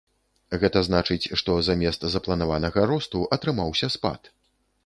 [0.63, 4.21] Гэта значыць, што замест запланаванага росту атрымаўся спад.